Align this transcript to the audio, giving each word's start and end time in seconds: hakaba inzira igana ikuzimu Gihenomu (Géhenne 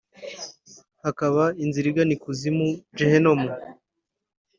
hakaba 1.03 1.43
inzira 1.63 1.85
igana 1.91 2.11
ikuzimu 2.17 2.67
Gihenomu 2.97 3.47
(Géhenne 3.49 3.61